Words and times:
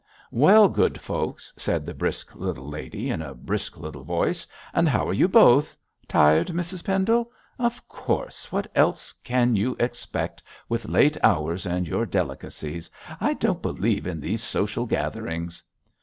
'Well, 0.31 0.67
good 0.67 0.99
folks,' 0.99 1.53
said 1.57 1.85
the 1.85 1.93
brisk 1.93 2.33
little 2.35 2.67
lady 2.67 3.11
in 3.11 3.21
a 3.21 3.35
brisk 3.35 3.77
little 3.77 4.03
voice, 4.03 4.47
'and 4.73 4.89
how 4.89 5.07
are 5.07 5.13
you 5.13 5.27
both? 5.27 5.77
Tired, 6.07 6.47
Mrs 6.47 6.83
Pendle? 6.83 7.31
Of 7.59 7.87
course, 7.87 8.51
what 8.51 8.67
else 8.73 9.11
can 9.13 9.55
you 9.55 9.75
expect 9.79 10.41
with 10.67 10.87
late 10.89 11.17
hours 11.23 11.67
and 11.67 11.87
your 11.87 12.07
delicacies. 12.07 12.89
I 13.19 13.35
don't 13.35 13.61
believe 13.61 14.07
in 14.07 14.19
these 14.19 14.41
social 14.41 14.87
gatherings.' 14.87 15.61